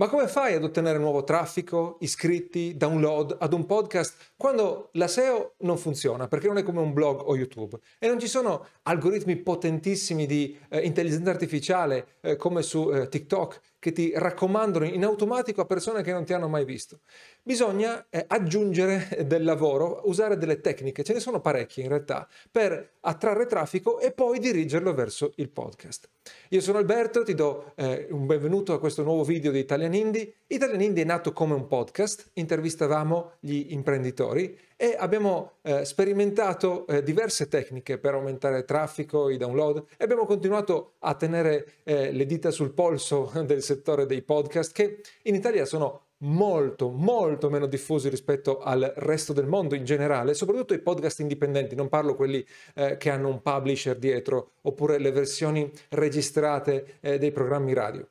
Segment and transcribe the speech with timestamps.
[0.00, 5.56] Ma come fai ad ottenere nuovo traffico, iscritti, download ad un podcast quando la SEO
[5.58, 6.26] non funziona?
[6.26, 10.58] Perché non è come un blog o YouTube e non ci sono algoritmi potentissimi di
[10.70, 16.02] eh, intelligenza artificiale eh, come su eh, TikTok che ti raccomandano in automatico a persone
[16.02, 17.00] che non ti hanno mai visto.
[17.42, 22.98] Bisogna eh, aggiungere del lavoro, usare delle tecniche, ce ne sono parecchie in realtà, per
[23.00, 26.08] attrarre traffico e poi dirigerlo verso il podcast.
[26.50, 30.34] Io sono Alberto, ti do eh, un benvenuto a questo nuovo video di Italian Indie.
[30.46, 37.02] Italian Indie è nato come un podcast, intervistavamo gli imprenditori e abbiamo eh, sperimentato eh,
[37.02, 42.24] diverse tecniche per aumentare il traffico, i download e abbiamo continuato a tenere eh, le
[42.24, 48.08] dita sul polso del settore dei podcast che in Italia sono molto, molto meno diffusi
[48.08, 52.42] rispetto al resto del mondo in generale, soprattutto i podcast indipendenti, non parlo quelli
[52.74, 58.08] eh, che hanno un publisher dietro oppure le versioni registrate eh, dei programmi radio.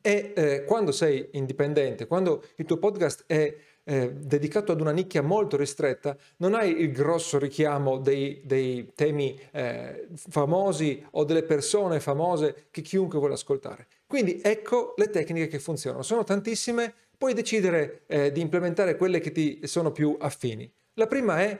[0.00, 5.22] E eh, quando sei indipendente, quando il tuo podcast è eh, dedicato ad una nicchia
[5.22, 12.00] molto ristretta, non hai il grosso richiamo dei, dei temi eh, famosi o delle persone
[12.00, 13.86] famose che chiunque vuole ascoltare.
[14.06, 16.02] Quindi ecco le tecniche che funzionano.
[16.02, 20.70] Sono tantissime, puoi decidere eh, di implementare quelle che ti sono più affini.
[20.94, 21.58] La prima è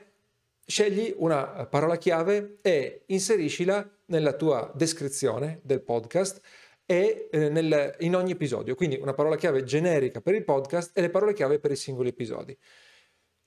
[0.64, 6.41] scegli una parola chiave e inseriscila nella tua descrizione del podcast
[6.93, 8.75] e eh, nel, in ogni episodio.
[8.75, 12.11] Quindi una parola chiave generica per il podcast e le parole chiave per i singoli
[12.11, 12.57] episodi.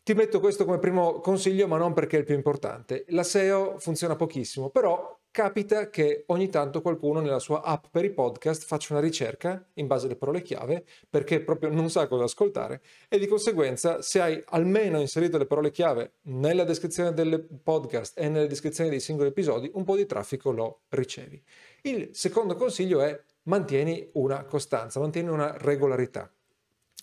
[0.01, 3.05] Ti metto questo come primo consiglio, ma non perché è il più importante.
[3.09, 8.11] La SEO funziona pochissimo, però capita che ogni tanto qualcuno nella sua app per i
[8.11, 12.81] podcast faccia una ricerca in base alle parole chiave perché proprio non sa cosa ascoltare
[13.09, 18.29] e di conseguenza se hai almeno inserito le parole chiave nella descrizione del podcast e
[18.29, 21.43] nelle descrizioni dei singoli episodi, un po' di traffico lo ricevi.
[21.81, 26.31] Il secondo consiglio è mantieni una costanza, mantieni una regolarità,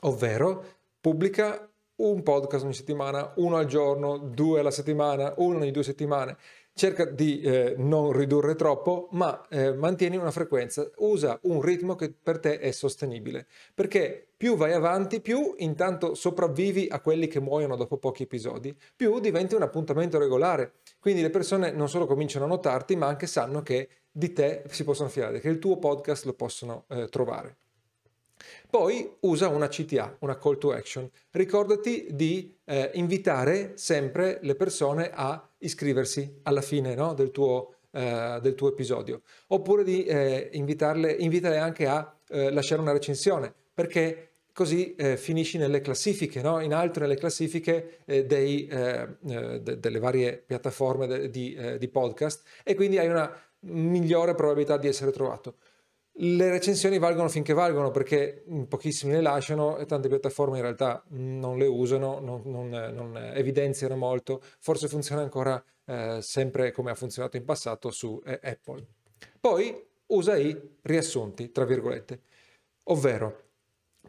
[0.03, 0.65] ovvero
[1.01, 6.37] pubblica un podcast ogni settimana, uno al giorno, due alla settimana, uno ogni due settimane.
[6.75, 12.11] Cerca di eh, non ridurre troppo, ma eh, mantieni una frequenza, usa un ritmo che
[12.11, 17.77] per te è sostenibile, perché più vai avanti, più intanto sopravvivi a quelli che muoiono
[17.77, 20.73] dopo pochi episodi, più diventi un appuntamento regolare.
[20.99, 24.85] Quindi le persone non solo cominciano a notarti, ma anche sanno che di te si
[24.85, 27.57] possono fidare, che il tuo podcast lo possono eh, trovare.
[28.69, 31.09] Poi usa una CTA, una call to action.
[31.31, 38.39] Ricordati di eh, invitare sempre le persone a iscriversi alla fine no, del, tuo, eh,
[38.41, 44.29] del, tuo, episodio, oppure di eh, invitarle, invitare anche a eh, lasciare una recensione, perché
[44.53, 46.61] così eh, finisci nelle classifiche, no?
[46.61, 52.75] in alto nelle classifiche eh, dei, de, delle varie piattaforme de, di, di podcast e
[52.75, 55.57] quindi hai una migliore probabilità di essere trovato.
[56.17, 61.57] Le recensioni valgono finché valgono perché pochissimi le lasciano e tante piattaforme in realtà non
[61.57, 67.39] le usano, non, non, non evidenziano molto, forse funziona ancora eh, sempre come ha funzionato
[67.39, 68.87] in passato su eh, Apple.
[69.41, 69.75] Poi
[70.09, 72.21] usa i riassunti, tra virgolette,
[72.85, 73.51] ovvero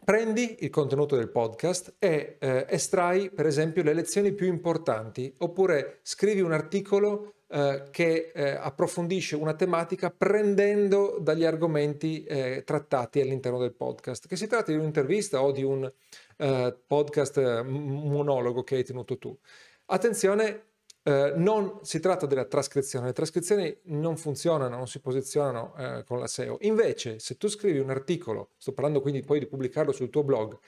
[0.04, 6.00] prendi il contenuto del podcast e eh, estrai per esempio le lezioni più importanti oppure
[6.02, 13.60] scrivi un articolo eh, che eh, approfondisce una tematica prendendo dagli argomenti eh, trattati all'interno
[13.60, 15.88] del podcast, che si tratti di un'intervista o di un
[16.36, 19.38] eh, podcast eh, monologo che hai tenuto tu.
[19.86, 20.70] Attenzione,
[21.04, 25.74] non si tratta della trascrizione, le trascrizioni non funzionano, non si posizionano
[26.06, 26.56] con la SEO.
[26.62, 30.58] Invece, se tu scrivi un articolo, sto parlando quindi poi di pubblicarlo sul tuo blog,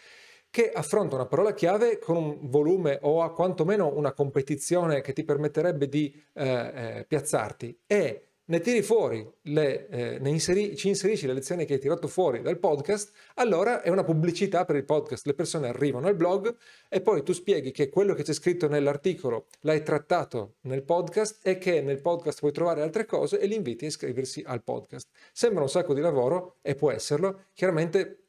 [0.56, 5.22] che affronta una parola chiave con un volume o a quantomeno una competizione che ti
[5.22, 11.27] permetterebbe di eh, eh, piazzarti e ne tiri fuori, le, eh, ne inseri, ci inserisci
[11.27, 15.27] le lezioni che hai tirato fuori dal podcast, allora è una pubblicità per il podcast.
[15.27, 16.56] Le persone arrivano al blog
[16.89, 21.59] e poi tu spieghi che quello che c'è scritto nell'articolo l'hai trattato nel podcast e
[21.59, 25.11] che nel podcast puoi trovare altre cose e li inviti a iscriversi al podcast.
[25.34, 27.43] Sembra un sacco di lavoro e può esserlo.
[27.53, 28.21] Chiaramente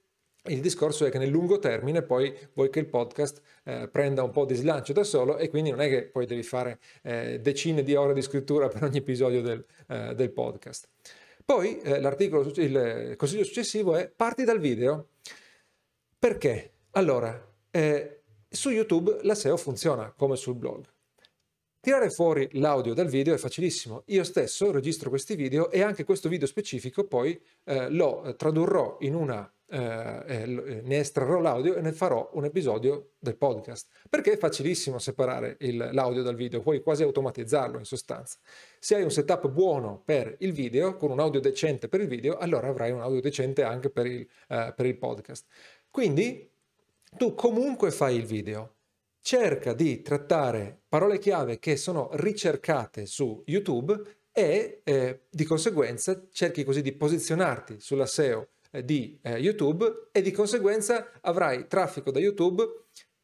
[0.47, 4.31] il discorso è che nel lungo termine poi vuoi che il podcast eh, prenda un
[4.31, 7.83] po' di slancio da solo e quindi non è che poi devi fare eh, decine
[7.83, 10.89] di ore di scrittura per ogni episodio del, eh, del podcast.
[11.45, 15.09] Poi eh, l'articolo, il consiglio successivo è parti dal video.
[16.19, 16.71] Perché?
[16.91, 20.85] Allora, eh, su YouTube la SEO funziona come sul blog.
[21.79, 24.03] Tirare fuori l'audio dal video è facilissimo.
[24.07, 29.15] Io stesso registro questi video e anche questo video specifico poi eh, lo tradurrò in
[29.15, 33.87] una eh, eh, ne estrarrò l'audio e ne farò un episodio del podcast.
[34.09, 38.37] Perché è facilissimo separare il, l'audio dal video, puoi quasi automatizzarlo in sostanza.
[38.79, 42.37] Se hai un setup buono per il video, con un audio decente per il video,
[42.37, 45.45] allora avrai un audio decente anche per il, eh, per il podcast.
[45.89, 46.49] Quindi
[47.17, 48.75] tu comunque fai il video,
[49.21, 56.63] cerca di trattare parole chiave che sono ricercate su YouTube e eh, di conseguenza cerchi
[56.63, 58.49] così di posizionarti sulla SEO
[58.83, 62.63] di eh, YouTube e di conseguenza avrai traffico da YouTube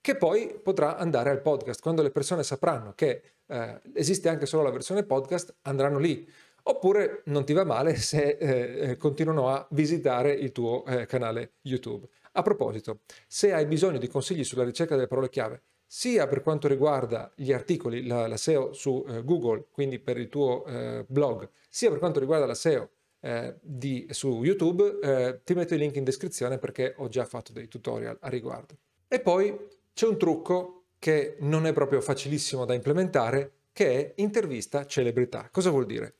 [0.04, 1.82] che poi potrà andare al podcast.
[1.82, 6.28] Quando le persone sapranno che eh, esiste anche solo la versione podcast, andranno lì.
[6.64, 11.54] Oppure non ti va male se eh, eh, continuano a visitare il tuo eh, canale
[11.62, 12.08] YouTube.
[12.34, 16.68] A proposito, se hai bisogno di consigli sulla ricerca delle parole chiave, sia per quanto
[16.68, 21.48] riguarda gli articoli, la, la SEO su eh, Google, quindi per il tuo eh, blog,
[21.70, 22.90] sia per quanto riguarda la SEO
[23.26, 27.54] eh, di, su YouTube, eh, ti metto il link in descrizione perché ho già fatto
[27.54, 28.78] dei tutorial a riguardo.
[29.08, 29.58] E poi
[29.94, 35.48] c'è un trucco che non è proprio facilissimo da implementare, che è intervista celebrità.
[35.52, 36.16] Cosa vuol dire?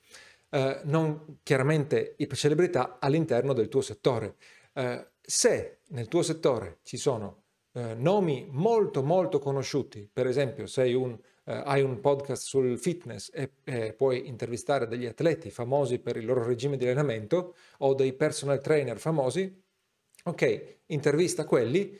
[0.48, 4.36] Eh, non chiaramente celebrità all'interno del tuo settore.
[4.72, 7.42] Eh, se nel tuo settore ci sono
[7.72, 13.30] eh, nomi molto molto conosciuti, per esempio sei un, eh, hai un podcast sul fitness
[13.32, 18.14] e eh, puoi intervistare degli atleti famosi per il loro regime di allenamento o dei
[18.14, 19.62] personal trainer famosi,
[20.24, 21.98] ok, intervista quelli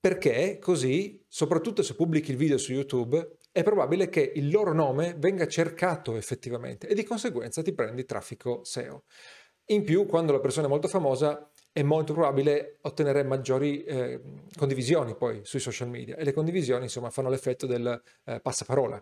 [0.00, 5.14] perché così, soprattutto se pubblichi il video su YouTube, è probabile che il loro nome
[5.18, 9.04] venga cercato effettivamente e di conseguenza ti prendi traffico SEO.
[9.70, 14.20] In più, quando la persona è molto famosa, è molto probabile ottenere maggiori eh,
[14.56, 19.00] condivisioni poi sui social media e le condivisioni insomma fanno l'effetto del eh, passaparola.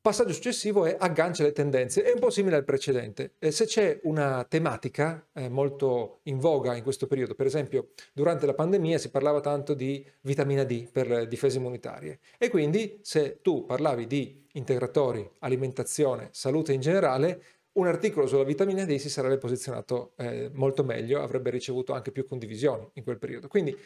[0.00, 3.34] Passaggio successivo è aggancia le tendenze, è un po' simile al precedente.
[3.38, 8.46] Eh, se c'è una tematica eh, molto in voga in questo periodo, per esempio durante
[8.46, 13.40] la pandemia si parlava tanto di vitamina D per le difese immunitarie e quindi se
[13.42, 19.38] tu parlavi di integratori, alimentazione, salute in generale, un articolo sulla vitamina D si sarebbe
[19.38, 23.48] posizionato eh, molto meglio, avrebbe ricevuto anche più condivisioni in quel periodo.
[23.48, 23.76] Quindi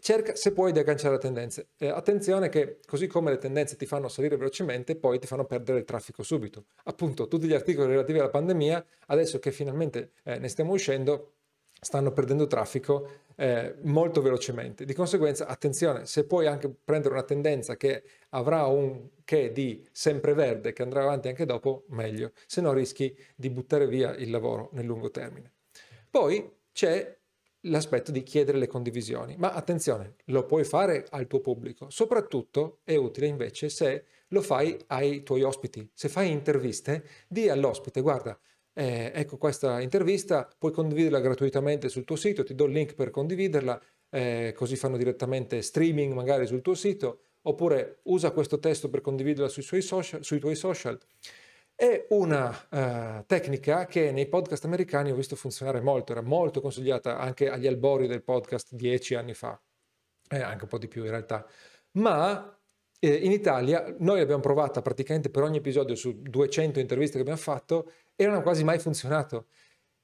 [0.00, 1.70] cerca se puoi di agganciare tendenze.
[1.76, 5.78] Eh, attenzione che così come le tendenze ti fanno salire velocemente, poi ti fanno perdere
[5.78, 6.66] il traffico subito.
[6.84, 11.34] Appunto, tutti gli articoli relativi alla pandemia, adesso che finalmente eh, ne stiamo uscendo,
[11.80, 14.84] stanno perdendo traffico eh, molto velocemente.
[14.84, 20.72] Di conseguenza, attenzione, se puoi anche prendere una tendenza che avrà un che di sempreverde
[20.72, 24.86] che andrà avanti anche dopo, meglio, se no rischi di buttare via il lavoro nel
[24.86, 25.52] lungo termine.
[26.10, 27.16] Poi c'è
[27.62, 32.94] l'aspetto di chiedere le condivisioni, ma attenzione, lo puoi fare al tuo pubblico, soprattutto è
[32.96, 35.88] utile invece se lo fai ai tuoi ospiti.
[35.92, 38.38] Se fai interviste, di all'ospite, guarda,
[38.78, 43.10] eh, ecco questa intervista, puoi condividerla gratuitamente sul tuo sito, ti do il link per
[43.10, 49.00] condividerla, eh, così fanno direttamente streaming magari sul tuo sito, oppure usa questo testo per
[49.00, 50.96] condividerla sui, social, sui tuoi social.
[51.74, 57.18] È una uh, tecnica che nei podcast americani ho visto funzionare molto, era molto consigliata
[57.18, 59.60] anche agli albori del podcast dieci anni fa,
[60.28, 61.44] e anche un po' di più in realtà.
[61.92, 62.56] Ma
[63.00, 67.40] eh, in Italia noi l'abbiamo provata praticamente per ogni episodio su 200 interviste che abbiamo
[67.40, 67.90] fatto
[68.20, 69.46] e non ha quasi mai funzionato.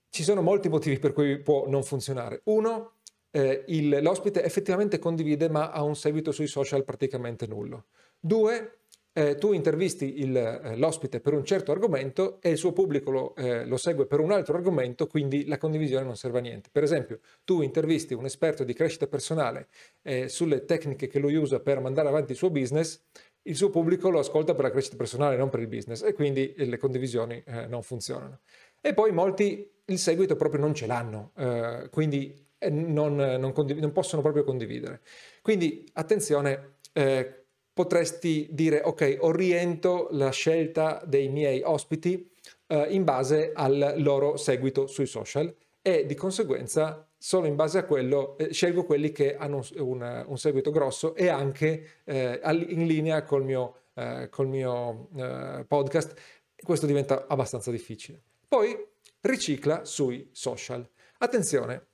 [0.08, 2.42] Ci sono molti motivi per cui può non funzionare.
[2.44, 2.98] Uno,
[3.32, 7.86] eh, il, l'ospite effettivamente condivide ma ha un seguito sui social praticamente nullo.
[8.20, 8.78] Due,
[9.12, 13.34] eh, tu intervisti il, eh, l'ospite per un certo argomento e il suo pubblico lo,
[13.34, 16.68] eh, lo, segue per un altro argomento, quindi la condivisione non serve a niente.
[16.70, 19.66] Per esempio, tu intervisti un esperto di crescita personale
[20.02, 23.02] eh, sulle tecniche che lui usa per mandare avanti il suo business,
[23.46, 26.54] il suo pubblico lo ascolta per la crescita personale, non per il business, e quindi
[26.56, 28.40] le condivisioni eh, non funzionano.
[28.80, 33.80] E poi molti il seguito proprio non ce l'hanno, eh, quindi eh, non, non, condiv-
[33.80, 35.02] non, possono proprio condividere.
[35.42, 42.30] Quindi attenzione, eh, potresti dire ok, oriento la scelta dei miei ospiti
[42.68, 47.84] eh, in base al loro seguito sui social e di conseguenza solo in base a
[47.84, 52.38] quello eh, scelgo quelli che hanno un, un, seguito grosso e anche eh,
[52.68, 56.20] in linea col mio, eh, col mio eh, podcast.
[56.54, 58.20] Questo diventa abbastanza difficile.
[58.46, 58.76] Poi
[59.22, 60.86] ricicla sui social.
[61.16, 61.86] Attenzione,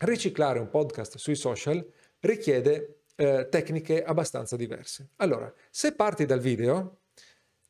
[0.00, 5.12] riciclare un podcast sui social richiede eh, tecniche abbastanza diverse.
[5.16, 6.98] Allora, se parti dal video,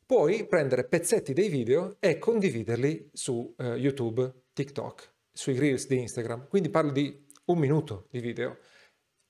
[0.05, 6.49] puoi prendere pezzetti dei video e condividerli su eh, YouTube, TikTok, sui Reels di Instagram.
[6.49, 8.59] Quindi parlo di un minuto di video.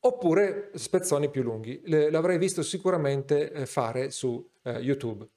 [0.00, 1.82] Oppure spezzoni più lunghi.
[1.84, 5.28] L'avrei visto sicuramente eh, fare su eh, YouTube.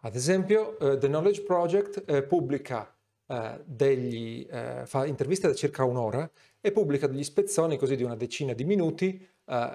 [0.00, 2.88] Ad esempio, eh, The Knowledge Project pubblica
[3.64, 4.46] degli,
[4.84, 9.26] fa interviste da circa un'ora e pubblica degli spezzoni così di una decina di minuti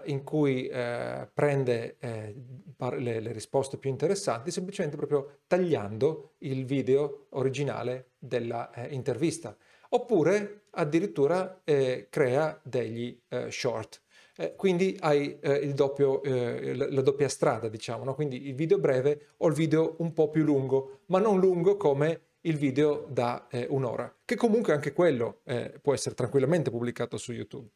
[0.06, 9.58] in cui prende le, risposte più interessanti semplicemente proprio tagliando il video originale dell'intervista.
[9.90, 14.02] Oppure addirittura eh, crea degli eh, short.
[14.36, 18.16] Eh, quindi hai eh, doppio, eh, la doppia strada, diciamo, no?
[18.16, 22.22] quindi il video breve o il video un po' più lungo, ma non lungo come
[22.42, 25.42] il video da un'ora, che comunque anche quello
[25.82, 27.68] può essere tranquillamente pubblicato su YouTube.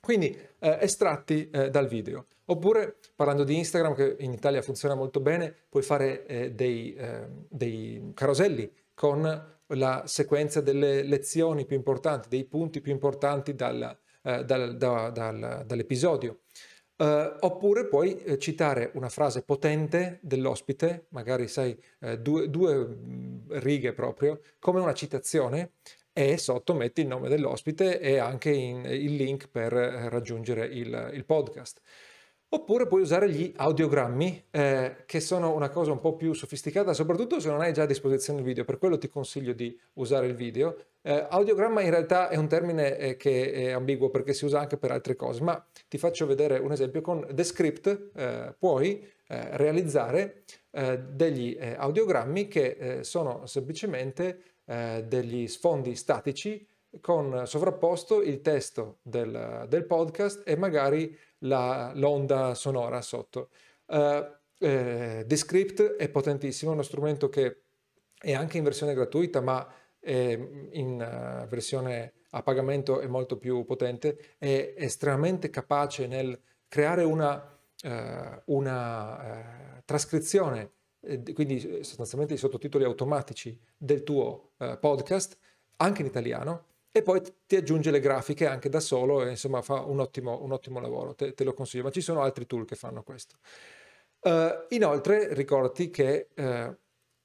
[0.00, 2.26] Quindi estratti dal video.
[2.44, 8.12] Oppure, parlando di Instagram, che in Italia funziona molto bene, puoi fare dei, eh, dei,
[8.14, 15.10] caroselli con la sequenza delle lezioni più importanti, dei punti più importanti dal, dal, da,
[15.10, 16.40] dal, dall'episodio.
[17.00, 23.52] Uh, oppure puoi eh, citare una frase potente dell'ospite, magari sai eh, due, due, mm,
[23.52, 25.72] righe proprio, come una citazione
[26.12, 31.10] e sotto metti il nome dell'ospite e anche in, il link per eh, raggiungere il,
[31.14, 31.80] il podcast.
[32.52, 37.38] Oppure puoi usare gli audiogrammi, eh, che sono una cosa un po' più sofisticata, soprattutto
[37.38, 40.34] se non hai già a disposizione il video, per quello ti consiglio di usare il
[40.34, 40.76] video.
[41.00, 44.78] Eh, audiogramma in realtà è un termine eh, che è ambiguo perché si usa anche
[44.78, 50.42] per altre cose, ma ti faccio vedere un esempio con Descript, eh, puoi eh, realizzare
[50.72, 56.64] eh, degli audiogrammi che sono semplicemente degli sfondi statici
[57.00, 63.50] con sovrapposto il testo del, del podcast e magari la, l'onda sonora sotto.
[63.86, 67.62] Uh, eh, Descript è potentissimo, è uno strumento che
[68.18, 69.66] è anche in versione gratuita, ma
[70.02, 77.58] in uh, versione a pagamento è molto più potente, è estremamente capace nel creare una,
[77.82, 80.70] uh, una trascrizione,
[81.00, 85.38] eh, quindi sostanzialmente i sottotitoli automatici del tuo podcast,
[85.76, 89.80] anche in italiano, e poi ti aggiunge le grafiche anche da solo e insomma fa
[89.82, 92.74] un ottimo, un ottimo lavoro, te, te, lo consiglio, ma ci sono altri tool che
[92.74, 93.36] fanno questo.
[94.20, 96.76] Uh, inoltre ricordati che uh,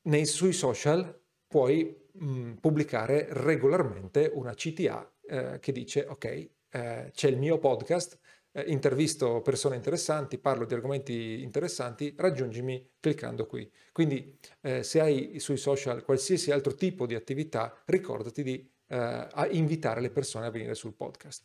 [0.04, 7.38] nei, sui social puoi mh, pubblicare regolarmente una CTA uh, che dice ok, c'è il
[7.38, 8.20] mio podcast,
[8.68, 13.70] intervisto persone interessanti, parlo di argomenti interessanti, raggiungimi cliccando qui.
[13.92, 14.38] Quindi
[14.82, 20.46] se hai sui social qualsiasi altro tipo di attività, ricordati di eh, invitare le persone
[20.46, 21.44] a venire sul podcast.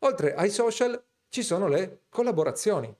[0.00, 2.94] Oltre ai social ci sono le collaborazioni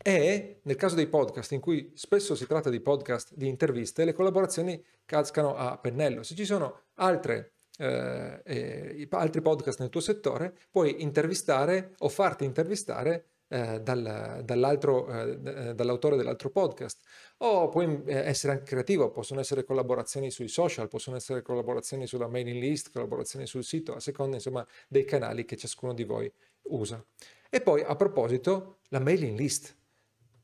[0.00, 4.12] e nel caso dei podcast in cui spesso si tratta di podcast di interviste, le
[4.12, 6.22] collaborazioni cascano a pennello.
[6.22, 12.44] Se ci sono altre eh, eh, altri podcast nel tuo settore, puoi intervistare o farti
[12.44, 17.00] intervistare eh, dal, eh, dall'autore dell'altro podcast.
[17.38, 22.28] O puoi eh, essere anche creativo, possono essere collaborazioni sui social, possono essere collaborazioni sulla
[22.28, 26.30] mailing list, collaborazioni sul sito, a seconda insomma dei canali che ciascuno di voi
[26.64, 27.02] usa.
[27.48, 29.74] E poi a proposito, la mailing list.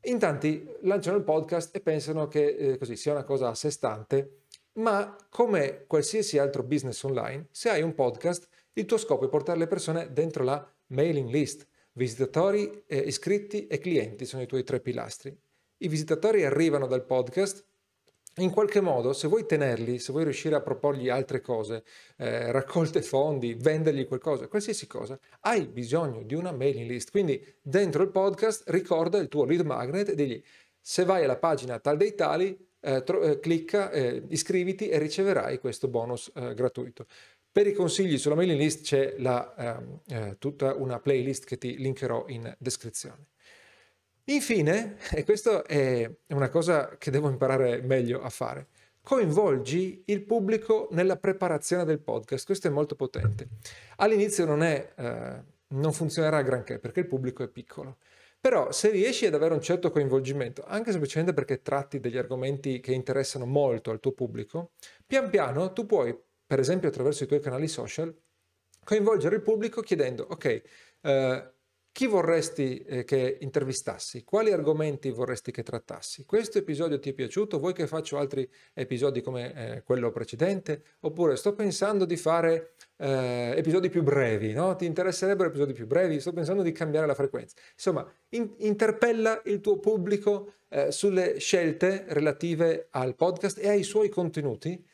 [0.05, 4.44] In tanti lanciano il podcast e pensano che così sia una cosa a sé stante,
[4.75, 9.59] ma come qualsiasi altro business online, se hai un podcast, il tuo scopo è portare
[9.59, 11.67] le persone dentro la mailing list
[11.97, 15.33] Visitatori, eh, iscritti e clienti sono i tuoi tre pilastri.
[15.77, 17.65] I visitatori arrivano dal podcast.
[18.39, 21.85] In qualche modo, se vuoi tenerli, se vuoi riuscire a proporgli altre cose,
[22.17, 27.11] eh, raccolte fondi, vendergli qualcosa, qualsiasi cosa, hai bisogno di una mailing list.
[27.11, 30.43] Quindi dentro il podcast ricorda il tuo lead magnet e digli
[30.81, 35.59] se vai alla pagina tal dei tali, eh, tro- eh, clicca, eh, iscriviti e riceverai
[35.59, 37.07] questo bonus eh, gratuito.
[37.51, 41.77] Per i consigli sulla mailing list c'è la, ehm, eh, tutta una playlist che ti
[41.77, 43.27] linkerò in descrizione.
[44.25, 48.67] Infine, e questa è una cosa che devo imparare meglio a fare,
[49.01, 52.45] coinvolgi il pubblico nella preparazione del podcast.
[52.45, 53.47] Questo è molto potente.
[53.97, 57.97] All'inizio non, è, eh, non funzionerà granché perché il pubblico è piccolo.
[58.45, 62.93] Però se riesci ad avere un certo coinvolgimento, anche semplicemente perché tratti degli argomenti che
[62.93, 64.73] interessano molto al tuo pubblico,
[65.03, 68.15] pian piano tu puoi per esempio attraverso i tuoi canali social,
[68.83, 70.61] coinvolgere il pubblico chiedendo, ok,
[71.01, 71.53] eh,
[71.95, 74.25] chi vorresti eh, che intervistassi?
[74.25, 76.25] Quali argomenti vorresti che trattassi?
[76.25, 77.57] Questo episodio ti è piaciuto?
[77.57, 80.83] Vuoi che faccia altri episodi come eh, quello precedente?
[80.99, 84.75] Oppure sto pensando di fare eh, episodi più brevi, no?
[84.75, 86.19] Ti interesserebbero episodi più brevi?
[86.19, 87.55] Sto pensando di cambiare la frequenza.
[87.71, 94.09] Insomma, in- interpella il tuo pubblico eh, sulle scelte relative al podcast e ai suoi
[94.09, 94.85] contenuti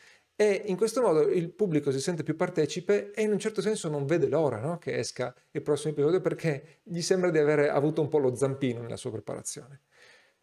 [0.41, 3.89] e in questo modo il pubblico si sente più partecipe e in un certo senso
[3.89, 4.79] non vede l'ora no?
[4.79, 8.81] che esca il prossimo episodio perché gli sembra di aver avuto un po' lo zampino
[8.81, 9.81] nella sua preparazione.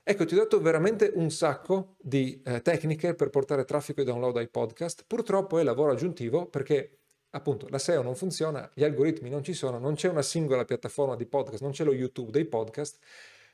[0.05, 4.37] Ecco, ti ho dato veramente un sacco di eh, tecniche per portare traffico e download
[4.37, 5.03] ai podcast.
[5.05, 7.01] Purtroppo è lavoro aggiuntivo perché
[7.31, 11.17] appunto la SEO non funziona, gli algoritmi non ci sono, non c'è una singola piattaforma
[11.17, 12.99] di podcast, non c'è lo YouTube dei podcast,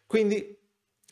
[0.04, 0.60] quindi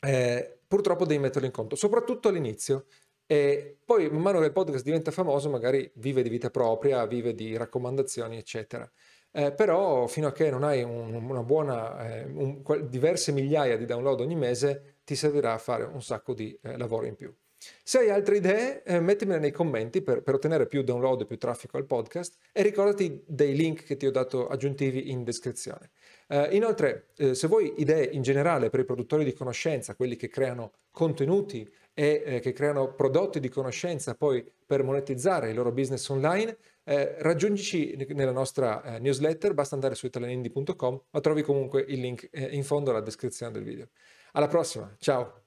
[0.03, 2.85] eh, purtroppo devi metterlo in conto, soprattutto all'inizio.
[3.33, 7.35] E poi man mano che il podcast diventa famoso magari vive di vita propria, vive
[7.35, 8.87] di raccomandazioni, eccetera.
[9.31, 13.87] Eh, però fino a che non hai un, una buona, eh, un, diverse migliaia di
[13.87, 17.35] download ogni mese, ti servirà a fare un sacco di eh, lavoro in più.
[17.83, 21.39] Se hai altre idee, eh, mettimele nei commenti per, per, ottenere più download e più
[21.39, 25.91] traffico al podcast e ricordati dei link che ti ho dato aggiuntivi in descrizione.
[26.29, 30.29] Eh, inoltre, eh, se vuoi idee in generale per i produttori di conoscenza, quelli che
[30.29, 36.09] creano contenuti e eh, che creano prodotti di conoscenza poi per monetizzare il loro business
[36.09, 42.01] online, eh, raggiungici nella nostra eh, newsletter, basta andare su italianindi.com, ma trovi comunque il
[42.01, 43.89] link in fondo alla descrizione del video.
[44.33, 45.42] Alla prossima, ciao!